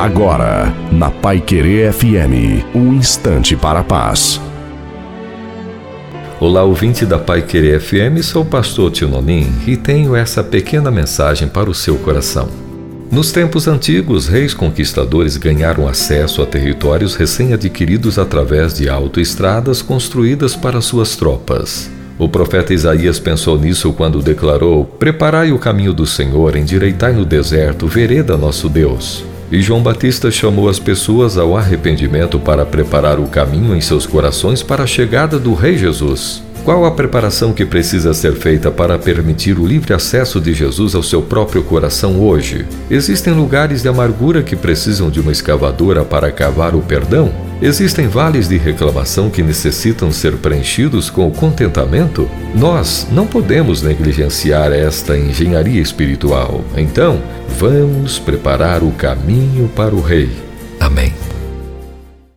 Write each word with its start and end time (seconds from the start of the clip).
Agora, 0.00 0.74
na 0.90 1.10
Pai 1.10 1.42
Querer 1.42 1.92
FM, 1.92 2.64
um 2.74 2.94
instante 2.94 3.54
para 3.54 3.80
a 3.80 3.84
paz. 3.84 4.40
Olá, 6.40 6.64
ouvinte 6.64 7.04
da 7.04 7.18
Pai 7.18 7.42
Querer 7.42 7.78
FM, 7.78 8.22
sou 8.22 8.40
o 8.40 8.46
pastor 8.46 8.90
Tio 8.92 9.08
Nonim 9.08 9.52
e 9.66 9.76
tenho 9.76 10.16
essa 10.16 10.42
pequena 10.42 10.90
mensagem 10.90 11.48
para 11.48 11.68
o 11.68 11.74
seu 11.74 11.96
coração. 11.98 12.48
Nos 13.12 13.30
tempos 13.30 13.68
antigos, 13.68 14.26
reis 14.26 14.54
conquistadores 14.54 15.36
ganharam 15.36 15.86
acesso 15.86 16.40
a 16.40 16.46
territórios 16.46 17.14
recém-adquiridos 17.14 18.18
através 18.18 18.72
de 18.72 18.88
autoestradas 18.88 19.82
construídas 19.82 20.56
para 20.56 20.80
suas 20.80 21.14
tropas. 21.14 21.90
O 22.18 22.26
profeta 22.26 22.72
Isaías 22.72 23.18
pensou 23.18 23.58
nisso 23.58 23.92
quando 23.92 24.22
declarou: 24.22 24.82
Preparai 24.82 25.52
o 25.52 25.58
caminho 25.58 25.92
do 25.92 26.06
Senhor, 26.06 26.56
endireitai 26.56 27.12
no 27.12 27.26
deserto, 27.26 27.86
vereda 27.86 28.38
nosso 28.38 28.66
Deus. 28.66 29.28
E 29.50 29.60
João 29.60 29.82
Batista 29.82 30.30
chamou 30.30 30.68
as 30.68 30.78
pessoas 30.78 31.36
ao 31.36 31.56
arrependimento 31.56 32.38
para 32.38 32.64
preparar 32.64 33.18
o 33.18 33.26
caminho 33.26 33.74
em 33.74 33.80
seus 33.80 34.06
corações 34.06 34.62
para 34.62 34.84
a 34.84 34.86
chegada 34.86 35.40
do 35.40 35.54
Rei 35.54 35.76
Jesus. 35.76 36.42
Qual 36.64 36.84
a 36.84 36.90
preparação 36.90 37.52
que 37.52 37.64
precisa 37.64 38.14
ser 38.14 38.34
feita 38.34 38.70
para 38.70 38.98
permitir 38.98 39.58
o 39.58 39.66
livre 39.66 39.92
acesso 39.92 40.40
de 40.40 40.52
Jesus 40.52 40.94
ao 40.94 41.02
seu 41.02 41.22
próprio 41.22 41.64
coração 41.64 42.20
hoje? 42.20 42.66
Existem 42.88 43.32
lugares 43.32 43.82
de 43.82 43.88
amargura 43.88 44.42
que 44.42 44.54
precisam 44.54 45.10
de 45.10 45.18
uma 45.18 45.32
escavadora 45.32 46.04
para 46.04 46.30
cavar 46.30 46.76
o 46.76 46.82
perdão? 46.82 47.49
Existem 47.62 48.08
vales 48.08 48.48
de 48.48 48.56
reclamação 48.56 49.28
que 49.28 49.42
necessitam 49.42 50.10
ser 50.10 50.36
preenchidos 50.38 51.10
com 51.10 51.28
o 51.28 51.30
contentamento? 51.30 52.28
Nós 52.54 53.06
não 53.12 53.26
podemos 53.26 53.82
negligenciar 53.82 54.72
esta 54.72 55.16
engenharia 55.16 55.80
espiritual. 55.80 56.64
Então, 56.74 57.20
vamos 57.58 58.18
preparar 58.18 58.82
o 58.82 58.90
caminho 58.92 59.68
para 59.76 59.94
o 59.94 60.00
Rei. 60.00 60.30
Amém. 60.80 61.19